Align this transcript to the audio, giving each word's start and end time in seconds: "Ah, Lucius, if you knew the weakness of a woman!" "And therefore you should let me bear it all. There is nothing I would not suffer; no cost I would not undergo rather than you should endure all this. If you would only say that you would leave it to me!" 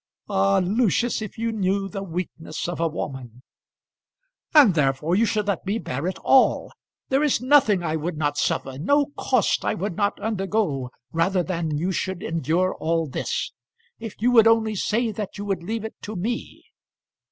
"Ah, 0.29 0.57
Lucius, 0.57 1.21
if 1.21 1.37
you 1.37 1.51
knew 1.51 1.87
the 1.87 2.01
weakness 2.01 2.67
of 2.67 2.79
a 2.79 2.87
woman!" 2.87 3.43
"And 4.51 4.73
therefore 4.73 5.15
you 5.15 5.25
should 5.25 5.45
let 5.45 5.63
me 5.63 5.77
bear 5.77 6.07
it 6.07 6.17
all. 6.23 6.73
There 7.09 7.21
is 7.21 7.39
nothing 7.39 7.83
I 7.83 7.97
would 7.97 8.17
not 8.17 8.35
suffer; 8.35 8.79
no 8.79 9.11
cost 9.15 9.63
I 9.63 9.75
would 9.75 9.95
not 9.95 10.19
undergo 10.19 10.89
rather 11.11 11.43
than 11.43 11.77
you 11.77 11.91
should 11.91 12.23
endure 12.23 12.73
all 12.73 13.05
this. 13.05 13.51
If 13.99 14.15
you 14.19 14.31
would 14.31 14.47
only 14.47 14.73
say 14.73 15.11
that 15.11 15.37
you 15.37 15.45
would 15.45 15.61
leave 15.61 15.85
it 15.85 15.93
to 16.01 16.15
me!" 16.15 16.63